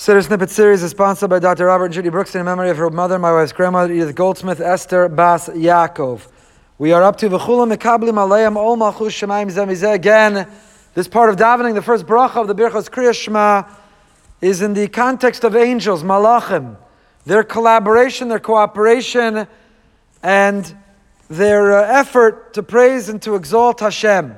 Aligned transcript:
Siddur 0.00 0.26
Snippet 0.26 0.48
series 0.48 0.82
is 0.82 0.92
sponsored 0.92 1.28
by 1.28 1.38
Dr. 1.38 1.66
Robert 1.66 1.84
and 1.84 1.92
Judy 1.92 2.08
Brooks 2.08 2.34
in 2.34 2.42
memory 2.46 2.70
of 2.70 2.78
her 2.78 2.88
mother, 2.88 3.18
my 3.18 3.34
wife's 3.34 3.52
grandmother, 3.52 3.92
Edith 3.92 4.14
Goldsmith, 4.14 4.58
Esther 4.58 5.10
Bas 5.10 5.50
Yaakov. 5.50 6.26
We 6.78 6.92
are 6.92 7.02
up 7.02 7.18
to 7.18 7.28
V'chula 7.28 7.70
Mekablim 7.70 8.14
Aleim 8.14 8.56
Ol 8.56 8.76
Malchus 8.76 9.12
Shemaim 9.12 9.52
Zemizeh. 9.52 9.92
Again, 9.92 10.48
this 10.94 11.06
part 11.06 11.28
of 11.28 11.36
davening, 11.36 11.74
the 11.74 11.82
first 11.82 12.06
bracha 12.06 12.36
of 12.36 12.48
the 12.48 12.54
Birchas 12.54 12.88
Kriya 12.88 13.68
is 14.40 14.62
in 14.62 14.72
the 14.72 14.88
context 14.88 15.44
of 15.44 15.54
angels, 15.54 16.02
Malachim, 16.02 16.78
their 17.26 17.42
collaboration, 17.42 18.28
their 18.28 18.40
cooperation, 18.40 19.46
and 20.22 20.74
their 21.28 21.74
uh, 21.74 22.00
effort 22.00 22.54
to 22.54 22.62
praise 22.62 23.10
and 23.10 23.20
to 23.20 23.34
exalt 23.34 23.80
Hashem. 23.80 24.34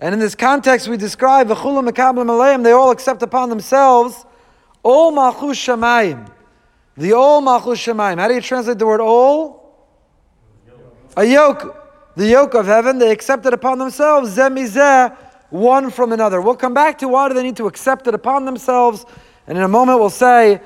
And 0.00 0.12
in 0.12 0.18
this 0.18 0.34
context, 0.34 0.88
we 0.88 0.96
describe 0.96 1.46
V'chula 1.46 1.88
Mekablim 1.88 2.26
Aleim, 2.26 2.64
they 2.64 2.72
all 2.72 2.90
accept 2.90 3.22
upon 3.22 3.48
themselves 3.48 4.24
Ol 4.84 5.10
Malchus 5.12 5.58
Shemayim. 5.58 6.30
The 6.96 7.12
Ol 7.12 7.40
Malchus 7.40 7.78
Shemayim. 7.78 8.18
How 8.18 8.28
do 8.28 8.34
you 8.34 8.40
translate 8.40 8.78
the 8.78 8.86
word 8.86 9.00
Ol? 9.00 9.54
A 11.16 11.24
yoke. 11.24 11.76
The 12.16 12.26
yoke 12.26 12.54
of 12.54 12.66
heaven. 12.66 12.98
They 12.98 13.10
accept 13.10 13.46
it 13.46 13.52
upon 13.52 13.78
themselves. 13.78 14.36
Zemizeh, 14.36 15.16
one 15.50 15.90
from 15.90 16.12
another. 16.12 16.40
We'll 16.40 16.56
come 16.56 16.74
back 16.74 16.98
to 16.98 17.08
why 17.08 17.28
do 17.28 17.34
they 17.34 17.42
need 17.42 17.56
to 17.56 17.66
accept 17.66 18.06
it 18.06 18.14
upon 18.14 18.44
themselves. 18.44 19.04
And 19.46 19.56
in 19.56 19.64
a 19.64 19.68
moment 19.68 19.98
we'll 19.98 20.10
say. 20.10 20.60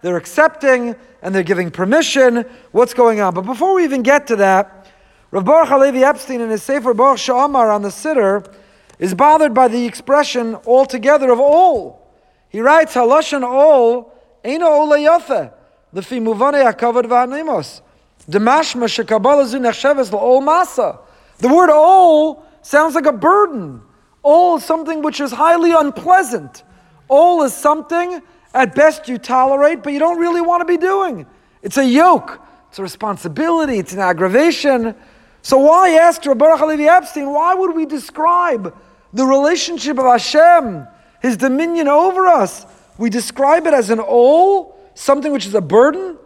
They're 0.00 0.16
accepting 0.16 0.96
and 1.22 1.34
they're 1.34 1.42
giving 1.42 1.70
permission. 1.70 2.44
What's 2.72 2.94
going 2.94 3.20
on? 3.20 3.34
But 3.34 3.42
before 3.42 3.74
we 3.74 3.84
even 3.84 4.02
get 4.02 4.26
to 4.28 4.36
that, 4.36 4.86
Rav 5.30 5.44
Baruch 5.44 5.68
Halevi 5.68 6.04
Epstein 6.04 6.40
in 6.40 6.48
his 6.48 6.62
Sefer 6.62 6.94
Baruch 6.94 7.18
Sha'amar 7.18 7.74
on 7.74 7.82
the 7.82 7.88
Siddur 7.88 8.50
is 8.98 9.14
bothered 9.14 9.54
by 9.54 9.68
the 9.68 9.86
expression 9.86 10.56
altogether 10.66 11.30
of 11.30 11.38
ol. 11.38 12.12
He 12.48 12.60
writes, 12.60 12.94
Haloshan 12.94 13.42
ol, 13.42 14.12
Eino 14.44 14.66
ole 14.66 14.98
yafe, 14.98 15.52
lefi 15.94 16.20
muvane 16.20 16.64
hakavod 16.64 17.04
v'hanimos. 17.04 17.82
Demashma 18.28 18.86
shekabala 18.86 19.46
zu 19.46 19.58
nechsheves 19.58 20.12
ol 20.12 20.42
masa. 20.42 20.98
The 21.38 21.48
word 21.48 21.70
ol 21.70 22.44
sounds 22.62 22.94
like 22.94 23.06
a 23.06 23.12
burden. 23.12 23.82
Ol 24.24 24.56
is 24.56 24.64
something 24.64 25.02
which 25.02 25.20
is 25.20 25.32
highly 25.32 25.72
unpleasant. 25.72 26.64
Ol 27.08 27.42
is 27.42 27.54
something 27.54 28.20
at 28.52 28.74
best 28.74 29.08
you 29.08 29.18
tolerate, 29.18 29.82
but 29.82 29.92
you 29.92 29.98
don't 29.98 30.18
really 30.18 30.40
want 30.40 30.60
to 30.60 30.64
be 30.64 30.76
doing. 30.76 31.26
It's 31.62 31.76
a 31.76 31.84
yoke. 31.84 32.40
It's 32.68 32.78
a 32.78 32.82
responsibility. 32.82 33.78
It's 33.78 33.92
an 33.92 34.00
aggravation. 34.00 34.94
So 35.42 35.58
why 35.58 35.90
ask 35.90 36.24
Rabbi 36.26 36.56
Halevi 36.56 36.86
Epstein, 36.86 37.30
why 37.32 37.54
would 37.54 37.74
we 37.74 37.86
describe 37.86 38.76
the 39.18 39.26
relationship 39.26 39.98
of 39.98 40.06
Hashem, 40.06 40.88
His 41.20 41.36
dominion 41.36 41.88
over 41.88 42.28
us. 42.28 42.64
We 42.98 43.10
describe 43.10 43.66
it 43.66 43.74
as 43.74 43.90
an 43.90 43.98
ol, 44.00 44.78
something 44.94 45.32
which 45.32 45.44
is 45.44 45.56
a 45.56 45.60
burden. 45.60 46.16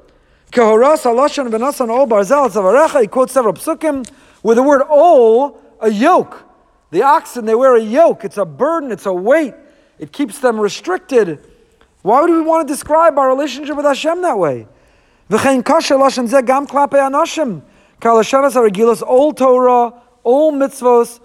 He 0.53 0.61
quotes 0.61 1.01
several 3.33 3.55
psukim 3.55 4.07
with 4.43 4.59
the 4.59 4.63
word 4.63 4.83
ol, 4.91 5.59
a 5.81 5.91
yoke. 5.91 6.45
The 6.91 7.03
oxen, 7.03 7.47
they 7.47 7.55
wear 7.55 7.77
a 7.77 7.83
yoke. 7.83 8.27
It's 8.27 8.37
a 8.37 8.45
burden, 8.45 8.93
it's 8.93 9.07
a 9.07 9.13
weight. 9.13 9.55
It 9.99 10.13
keeps 10.13 10.39
them 10.41 10.61
restricted. 10.61 11.49
Why 12.03 12.21
would 12.21 12.29
we 12.29 12.43
want 12.43 12.69
to 12.69 12.75
describe 12.75 13.19
our 13.19 13.29
relationship 13.29 13.75
with 13.75 13.87
Hashem 13.87 14.21
that 14.21 14.37
way? 14.37 14.67
Ol 15.31 15.63
Torah, 19.33 19.95
ol 20.25 20.53
mitzvos. 20.53 21.21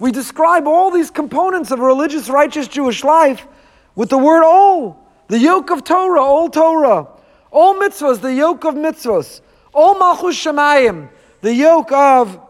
We 0.00 0.10
describe 0.12 0.66
all 0.66 0.90
these 0.90 1.10
components 1.10 1.70
of 1.70 1.78
a 1.78 1.84
religious, 1.84 2.28
righteous 2.28 2.66
Jewish 2.66 3.04
life 3.04 3.46
with 3.94 4.08
the 4.08 4.18
word 4.18 4.42
Ol. 4.44 4.98
The 5.28 5.38
yoke 5.38 5.70
of 5.70 5.84
Torah, 5.84 6.20
Ol 6.20 6.48
Torah. 6.48 7.06
Ol 7.52 7.74
mitzvahs, 7.74 8.20
the 8.20 8.34
yoke 8.34 8.64
of 8.64 8.74
mitzvahs. 8.74 9.40
Ol 9.72 9.98
Malchus 9.98 10.36
Shemayim, 10.36 11.08
the 11.40 11.54
yoke 11.54 11.92
of 11.92 12.40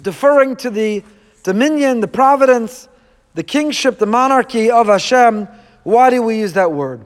deferring 0.00 0.56
to 0.56 0.70
the 0.70 1.04
dominion, 1.42 2.00
the 2.00 2.08
providence, 2.08 2.88
the 3.34 3.42
kingship, 3.42 3.98
the 3.98 4.06
monarchy 4.06 4.70
of 4.70 4.86
Hashem. 4.86 5.46
Why 5.82 6.08
do 6.08 6.22
we 6.22 6.38
use 6.38 6.54
that 6.54 6.72
word? 6.72 7.04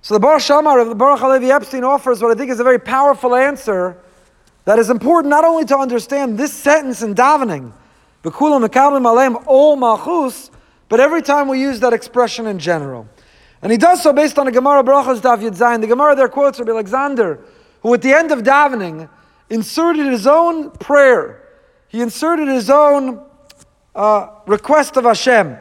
So 0.00 0.14
the 0.14 0.20
Baruch 0.20 0.42
Shamar 0.42 0.80
of 0.80 0.88
the 0.88 0.94
Baruch 0.94 1.18
Halevi 1.18 1.50
Epstein 1.50 1.82
offers 1.82 2.22
what 2.22 2.30
I 2.30 2.34
think 2.38 2.52
is 2.52 2.60
a 2.60 2.64
very 2.64 2.78
powerful 2.78 3.34
answer 3.34 4.00
that 4.66 4.78
is 4.80 4.90
important 4.90 5.30
not 5.30 5.44
only 5.44 5.64
to 5.64 5.78
understand 5.78 6.36
this 6.36 6.52
sentence 6.52 7.00
in 7.00 7.14
davening, 7.14 7.72
ol 9.46 9.76
malchus, 9.76 10.50
but 10.88 11.00
every 11.00 11.22
time 11.22 11.48
we 11.48 11.60
use 11.60 11.80
that 11.80 11.92
expression 11.92 12.46
in 12.48 12.58
general. 12.58 13.08
And 13.62 13.70
he 13.70 13.78
does 13.78 14.02
so 14.02 14.12
based 14.12 14.38
on 14.38 14.48
a 14.48 14.52
Gemara 14.52 14.82
Brachas 14.82 15.20
Yud 15.20 15.56
Zayin. 15.56 15.80
The 15.80 15.86
Gemara 15.86 16.16
there 16.16 16.28
quotes 16.28 16.58
Rabbi 16.58 16.72
Alexander, 16.72 17.44
who 17.82 17.94
at 17.94 18.02
the 18.02 18.12
end 18.12 18.32
of 18.32 18.40
davening 18.40 19.08
inserted 19.48 20.06
his 20.06 20.26
own 20.26 20.72
prayer. 20.72 21.42
He 21.86 22.02
inserted 22.02 22.48
his 22.48 22.68
own 22.68 23.24
uh, 23.94 24.28
request 24.46 24.96
of 24.96 25.04
Hashem. 25.04 25.46
And 25.46 25.58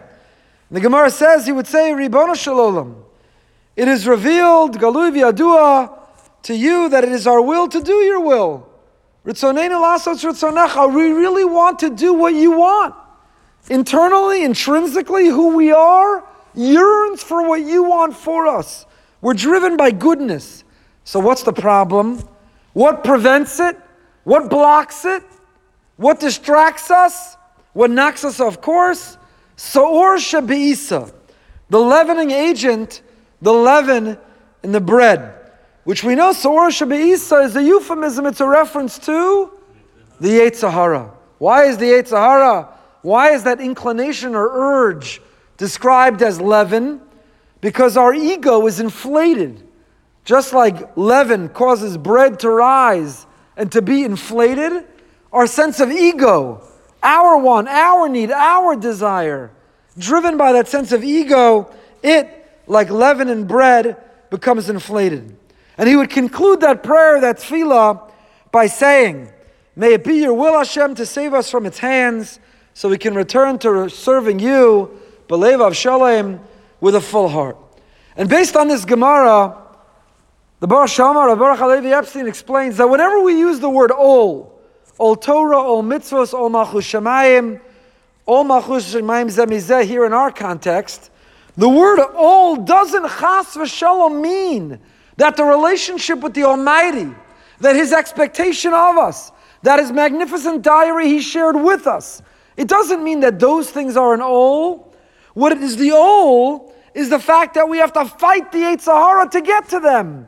the 0.72 0.82
Gemara 0.82 1.12
says 1.12 1.46
he 1.46 1.52
would 1.52 1.68
say, 1.68 1.92
Ribono 1.92 2.36
Shalom, 2.36 3.06
it 3.76 3.88
is 3.88 4.08
revealed, 4.08 4.80
Galui 4.80 5.32
Adua, 5.32 5.96
to 6.42 6.56
you 6.56 6.90
that 6.90 7.04
it 7.04 7.12
is 7.12 7.28
our 7.28 7.42
will 7.42 7.68
to 7.68 7.82
do 7.82 7.94
your 7.94 8.20
will. 8.20 8.68
We 9.26 9.34
really 9.34 11.46
want 11.46 11.80
to 11.80 11.90
do 11.90 12.14
what 12.14 12.36
you 12.36 12.52
want. 12.52 12.94
Internally, 13.70 14.44
intrinsically, 14.44 15.28
who 15.28 15.56
we 15.56 15.72
are 15.72 16.24
yearns 16.54 17.24
for 17.24 17.48
what 17.48 17.62
you 17.62 17.84
want 17.84 18.16
for 18.16 18.46
us. 18.46 18.86
We're 19.22 19.34
driven 19.34 19.78
by 19.78 19.90
goodness. 19.90 20.64
So, 21.04 21.20
what's 21.20 21.42
the 21.42 21.54
problem? 21.54 22.22
What 22.74 23.04
prevents 23.04 23.60
it? 23.60 23.80
What 24.26 24.50
blocks 24.50 25.06
it? 25.06 25.24
What 25.98 26.20
distracts 26.20 26.92
us? 26.92 27.36
What 27.74 27.90
knocks 27.90 28.24
us 28.24 28.40
off 28.40 28.62
course? 28.62 29.18
Sa'or 29.56 30.18
Shabi'isa, 30.18 31.12
the 31.70 31.80
leavening 31.80 32.30
agent, 32.30 33.02
the 33.42 33.54
leaven 33.54 34.18
in 34.62 34.72
the 34.72 34.82
bread 34.82 35.45
which 35.86 36.04
we 36.04 36.16
know 36.16 36.34
Sora 36.34 36.70
Shabeisa 36.70 37.46
is 37.46 37.56
a 37.56 37.64
euphemism, 37.64 38.26
it's 38.26 38.42
a 38.42 38.48
reference 38.48 39.00
to 39.00 39.52
the 40.20 40.40
Yetzer 40.40 40.72
Hara. 40.72 41.12
Why 41.38 41.66
is 41.66 41.78
the 41.78 41.86
Yetzer 41.86 42.18
Hara? 42.18 42.70
Why 43.04 43.32
is 43.32 43.44
that 43.44 43.62
inclination 43.62 44.34
or 44.34 44.50
urge 44.52 45.22
described 45.58 46.24
as 46.24 46.42
leaven? 46.42 47.02
Because 47.62 47.98
our 47.98 48.14
ego 48.14 48.66
is 48.66 48.80
inflated. 48.80 49.62
Just 50.24 50.54
like 50.54 50.98
leaven 50.98 51.50
causes 51.50 51.98
bread 51.98 52.40
to 52.40 52.50
rise 52.50 53.28
and 53.56 53.72
to 53.72 53.82
be 53.84 54.04
inflated, 54.04 54.86
our 55.32 55.46
sense 55.46 55.80
of 55.80 55.92
ego, 55.92 56.64
our 57.04 57.38
want, 57.38 57.68
our 57.68 58.10
need, 58.10 58.32
our 58.32 58.76
desire, 58.76 59.52
driven 60.00 60.36
by 60.36 60.52
that 60.54 60.68
sense 60.68 60.92
of 60.92 61.04
ego, 61.04 61.72
it, 62.02 62.28
like 62.66 62.90
leaven 62.90 63.30
and 63.30 63.48
bread, 63.48 63.98
becomes 64.32 64.68
inflated. 64.68 65.38
And 65.78 65.90
he 65.90 65.96
would 65.96 66.10
conclude 66.10 66.62
that 66.62 66.84
prayer, 66.84 67.20
that 67.22 67.38
tefillah, 67.38 68.12
by 68.52 68.68
saying, 68.68 69.32
May 69.76 69.94
it 69.94 70.04
be 70.06 70.16
your 70.16 70.34
will, 70.34 70.58
Hashem, 70.58 70.96
to 70.96 71.06
save 71.06 71.34
us 71.34 71.52
from 71.52 71.66
its 71.66 71.80
hands, 71.80 72.40
so 72.74 72.88
we 72.88 72.98
can 72.98 73.14
return 73.14 73.60
to 73.60 73.90
serving 73.90 74.40
you, 74.40 75.00
believe 75.28 75.60
of 75.60 75.76
shalom, 75.76 76.40
with 76.80 76.96
a 76.96 77.02
full 77.02 77.28
heart. 77.28 77.58
And 78.16 78.30
based 78.30 78.56
on 78.56 78.70
this 78.70 78.86
Gemara, 78.86 79.58
the 80.62 80.68
Baruch 80.68 80.90
Shamar, 80.90 81.38
Baruch 81.38 81.60
Halevi 81.60 81.92
Epstein 81.92 82.28
explains 82.28 82.78
that 82.78 82.88
whenever 82.88 83.22
we 83.22 83.38
use 83.38 83.60
the 83.60 83.70
word 83.70 83.92
ol, 83.92 84.58
ol 84.98 85.16
Torah, 85.18 85.60
ol 85.60 85.84
mitzvos, 85.84 86.34
ol 86.34 86.50
malchus 86.50 86.86
shemayim, 86.86 87.60
ol 88.26 88.46
malchus 88.46 88.94
shemayim 88.94 89.28
zemizeh 89.28 89.84
here 89.84 90.06
in 90.06 90.14
our 90.14 90.32
context, 90.32 91.12
the 91.58 91.68
word 91.68 92.00
ol 92.14 92.56
doesn't 92.56 93.04
chas 93.04 93.56
v'shalom 93.56 94.22
mean 94.22 94.80
that 95.18 95.38
the 95.38 95.44
relationship 95.44 96.20
with 96.20 96.34
the 96.34 96.44
Almighty, 96.44 97.10
that 97.60 97.76
His 97.76 97.94
expectation 97.94 98.74
of 98.74 98.98
us, 98.98 99.32
that 99.64 99.80
His 99.80 99.92
magnificent 99.92 100.62
diary 100.62 101.08
He 101.08 101.22
shared 101.22 101.56
with 101.56 101.88
us, 101.88 102.22
it 102.58 102.68
doesn't 102.68 103.04
mean 103.04 103.20
that 103.22 103.40
those 103.40 103.70
things 103.70 103.98
are 103.98 104.14
an 104.14 104.22
ol. 104.22 104.94
What 105.34 105.52
it 105.52 105.62
is 105.62 105.78
the 105.78 105.92
ol 105.92 106.74
is 106.94 107.10
the 107.10 107.20
fact 107.20 107.56
that 107.56 107.68
we 107.68 107.78
have 107.80 107.94
to 107.94 108.06
fight 108.06 108.52
the 108.52 108.60
Yetzer 108.60 108.94
Hara 108.94 109.30
to 109.30 109.42
get 109.42 109.70
to 109.70 109.80
them. 109.80 110.28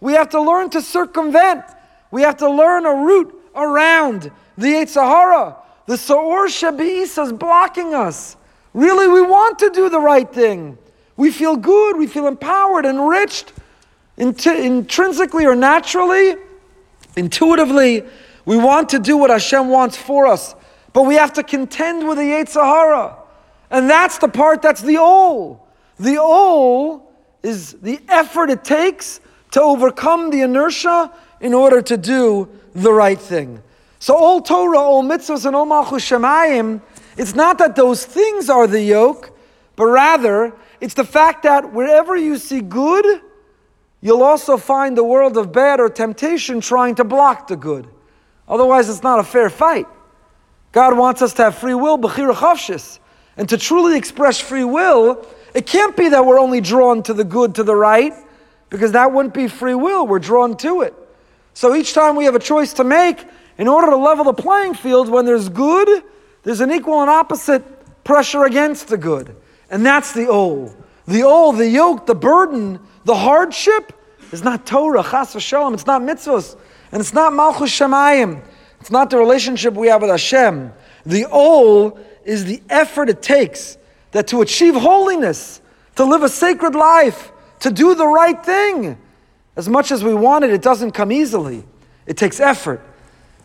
We 0.00 0.14
have 0.14 0.30
to 0.30 0.40
learn 0.40 0.70
to 0.70 0.80
circumvent. 0.80 1.64
We 2.10 2.22
have 2.22 2.38
to 2.38 2.50
learn 2.50 2.86
a 2.86 2.94
route 2.94 3.34
around 3.54 4.30
the 4.56 4.66
Yetzer 4.68 5.02
Hara. 5.02 5.56
The 5.86 5.96
Sa'or 5.96 6.46
Shabis 6.46 7.22
is 7.22 7.32
blocking 7.32 7.94
us. 7.94 8.36
Really, 8.72 9.08
we 9.08 9.22
want 9.22 9.58
to 9.60 9.70
do 9.70 9.88
the 9.88 10.00
right 10.00 10.30
thing. 10.30 10.78
We 11.16 11.30
feel 11.30 11.56
good, 11.56 11.96
we 11.96 12.06
feel 12.06 12.26
empowered, 12.26 12.84
enriched 12.84 13.52
intrinsically 14.16 15.46
or 15.46 15.54
naturally, 15.54 16.36
intuitively, 17.16 18.04
we 18.44 18.56
want 18.56 18.88
to 18.90 18.98
do 18.98 19.16
what 19.16 19.30
Hashem 19.30 19.68
wants 19.68 19.96
for 19.96 20.26
us. 20.26 20.54
But 20.92 21.02
we 21.02 21.16
have 21.16 21.32
to 21.34 21.42
contend 21.42 22.08
with 22.08 22.18
the 22.18 22.24
Yetzer 22.24 22.64
Hara. 22.64 23.16
And 23.70 23.90
that's 23.90 24.18
the 24.18 24.28
part 24.28 24.62
that's 24.62 24.80
the 24.80 24.98
ol. 24.98 25.66
The 25.98 26.18
ol 26.18 27.12
is 27.42 27.74
the 27.74 28.00
effort 28.08 28.50
it 28.50 28.64
takes 28.64 29.20
to 29.52 29.60
overcome 29.60 30.30
the 30.30 30.42
inertia 30.42 31.12
in 31.40 31.52
order 31.52 31.82
to 31.82 31.96
do 31.96 32.48
the 32.74 32.92
right 32.92 33.20
thing. 33.20 33.62
So 33.98 34.16
ol 34.16 34.40
Torah, 34.40 34.78
ol 34.78 35.02
mitzvahs, 35.02 35.46
and 35.46 35.56
ol 35.56 35.66
malchus 35.66 36.08
shemayim, 36.08 36.80
it's 37.16 37.34
not 37.34 37.58
that 37.58 37.76
those 37.76 38.04
things 38.04 38.48
are 38.50 38.66
the 38.66 38.80
yoke, 38.80 39.36
but 39.74 39.86
rather 39.86 40.52
it's 40.80 40.94
the 40.94 41.04
fact 41.04 41.42
that 41.44 41.72
wherever 41.72 42.16
you 42.16 42.36
see 42.36 42.60
good, 42.60 43.22
you'll 44.06 44.22
also 44.22 44.56
find 44.56 44.96
the 44.96 45.02
world 45.02 45.36
of 45.36 45.50
bad 45.50 45.80
or 45.80 45.88
temptation 45.88 46.60
trying 46.60 46.94
to 46.94 47.02
block 47.02 47.48
the 47.48 47.56
good. 47.56 47.88
Otherwise, 48.46 48.88
it's 48.88 49.02
not 49.02 49.18
a 49.18 49.24
fair 49.24 49.50
fight. 49.50 49.88
God 50.70 50.96
wants 50.96 51.22
us 51.22 51.32
to 51.34 51.42
have 51.42 51.58
free 51.58 51.74
will. 51.74 51.96
And 53.36 53.48
to 53.48 53.58
truly 53.58 53.98
express 53.98 54.38
free 54.38 54.62
will, 54.62 55.26
it 55.54 55.66
can't 55.66 55.96
be 55.96 56.08
that 56.10 56.24
we're 56.24 56.38
only 56.38 56.60
drawn 56.60 57.02
to 57.02 57.14
the 57.14 57.24
good, 57.24 57.56
to 57.56 57.64
the 57.64 57.74
right, 57.74 58.12
because 58.70 58.92
that 58.92 59.10
wouldn't 59.10 59.34
be 59.34 59.48
free 59.48 59.74
will. 59.74 60.06
We're 60.06 60.20
drawn 60.20 60.56
to 60.58 60.82
it. 60.82 60.94
So 61.54 61.74
each 61.74 61.92
time 61.92 62.14
we 62.14 62.26
have 62.26 62.36
a 62.36 62.38
choice 62.38 62.74
to 62.74 62.84
make, 62.84 63.24
in 63.58 63.66
order 63.66 63.90
to 63.90 63.96
level 63.96 64.22
the 64.22 64.34
playing 64.34 64.74
field, 64.74 65.08
when 65.08 65.24
there's 65.24 65.48
good, 65.48 66.04
there's 66.44 66.60
an 66.60 66.70
equal 66.70 67.00
and 67.00 67.10
opposite 67.10 68.04
pressure 68.04 68.44
against 68.44 68.86
the 68.86 68.98
good. 68.98 69.34
And 69.68 69.84
that's 69.84 70.12
the 70.12 70.28
ol. 70.28 70.72
The 71.08 71.24
ol, 71.24 71.52
the 71.52 71.68
yoke, 71.68 72.06
the 72.06 72.14
burden, 72.14 72.78
the 73.06 73.14
hardship 73.14 73.92
is 74.32 74.42
not 74.42 74.66
Torah, 74.66 75.04
chas 75.04 75.32
v'shalom. 75.32 75.74
It's 75.74 75.86
not 75.86 76.02
mitzvahs. 76.02 76.56
And 76.90 77.00
it's 77.00 77.14
not 77.14 77.32
malchus 77.32 77.70
shemayim. 77.70 78.42
It's 78.80 78.90
not 78.90 79.10
the 79.10 79.16
relationship 79.16 79.74
we 79.74 79.86
have 79.86 80.00
with 80.00 80.10
Hashem. 80.10 80.72
The 81.04 81.26
ol 81.30 82.00
is 82.24 82.46
the 82.46 82.60
effort 82.68 83.08
it 83.08 83.22
takes 83.22 83.78
that 84.10 84.26
to 84.28 84.42
achieve 84.42 84.74
holiness, 84.74 85.60
to 85.94 86.04
live 86.04 86.24
a 86.24 86.28
sacred 86.28 86.74
life, 86.74 87.30
to 87.60 87.70
do 87.70 87.94
the 87.94 88.08
right 88.08 88.44
thing. 88.44 88.98
As 89.54 89.68
much 89.68 89.92
as 89.92 90.02
we 90.02 90.12
want 90.12 90.44
it, 90.44 90.50
it 90.50 90.60
doesn't 90.60 90.90
come 90.90 91.12
easily. 91.12 91.64
It 92.06 92.16
takes 92.16 92.40
effort. 92.40 92.82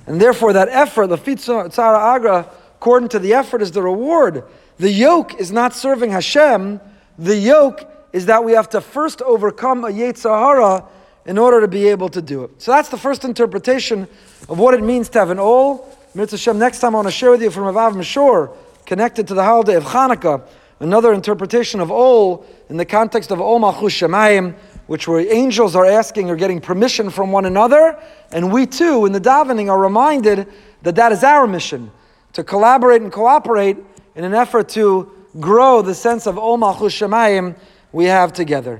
And 0.07 0.19
therefore, 0.19 0.53
that 0.53 0.69
effort, 0.69 1.07
the 1.07 1.17
Tzara 1.17 2.15
Agra, 2.15 2.49
according 2.77 3.09
to 3.09 3.19
the 3.19 3.35
effort, 3.35 3.61
is 3.61 3.71
the 3.71 3.83
reward. 3.83 4.43
The 4.77 4.91
yoke 4.91 5.35
is 5.35 5.51
not 5.51 5.75
serving 5.75 6.09
Hashem. 6.09 6.81
The 7.19 7.37
yoke 7.37 7.87
is 8.13 8.25
that 8.25 8.43
we 8.43 8.51
have 8.53 8.69
to 8.69 8.81
first 8.81 9.21
overcome 9.21 9.83
a 9.85 9.89
Yetzer 9.89 10.29
Hara 10.29 10.85
in 11.25 11.37
order 11.37 11.61
to 11.61 11.67
be 11.67 11.87
able 11.87 12.09
to 12.09 12.21
do 12.21 12.43
it. 12.43 12.61
So 12.61 12.71
that's 12.71 12.89
the 12.89 12.97
first 12.97 13.23
interpretation 13.23 14.07
of 14.49 14.59
what 14.59 14.73
it 14.73 14.81
means 14.81 15.09
to 15.09 15.19
have 15.19 15.29
an 15.29 15.39
ol. 15.39 15.87
Mitzvah 16.13 16.53
next 16.53 16.79
time 16.79 16.93
I 16.93 16.97
want 16.97 17.07
to 17.07 17.11
share 17.11 17.31
with 17.31 17.41
you 17.41 17.51
from 17.51 17.63
Avav 17.63 17.93
Mashor, 17.93 18.55
connected 18.85 19.27
to 19.27 19.33
the 19.33 19.43
holiday 19.43 19.75
of 19.75 19.83
Hanukkah, 19.83 20.43
another 20.79 21.13
interpretation 21.13 21.79
of 21.79 21.91
ol 21.91 22.45
in 22.69 22.77
the 22.77 22.85
context 22.85 23.31
of 23.31 23.39
ol 23.39 23.59
malchus 23.59 23.93
shemayim, 23.93 24.55
which 24.87 25.07
where 25.07 25.21
angels 25.31 25.75
are 25.75 25.85
asking 25.85 26.29
or 26.29 26.35
getting 26.35 26.59
permission 26.59 27.09
from 27.09 27.31
one 27.31 27.45
another, 27.45 27.97
and 28.33 28.51
we 28.51 28.65
too, 28.65 29.05
in 29.05 29.13
the 29.13 29.21
davening, 29.21 29.69
are 29.69 29.79
reminded 29.79 30.47
that 30.81 30.95
that 30.95 31.11
is 31.11 31.23
our 31.23 31.47
mission 31.47 31.91
to 32.33 32.43
collaborate 32.43 33.01
and 33.01 33.11
cooperate 33.11 33.77
in 34.15 34.23
an 34.23 34.33
effort 34.33 34.67
to 34.67 35.09
grow 35.39 35.81
the 35.81 35.93
sense 35.93 36.25
of 36.25 36.37
ol 36.37 36.57
malchus 36.57 36.93
shemayim 36.93 37.55
we 37.91 38.05
have 38.05 38.33
together. 38.33 38.69